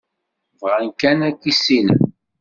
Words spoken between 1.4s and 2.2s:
k-issinen.